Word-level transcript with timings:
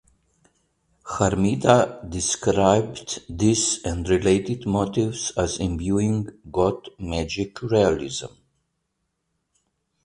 Hermida 1.05 2.03
described 2.09 3.21
these 3.29 3.83
and 3.85 4.09
related 4.09 4.65
motifs 4.65 5.29
as 5.37 5.59
imbuing 5.59 6.27
"goth 6.51 6.87
magic 6.99 7.61
realism". 7.61 8.33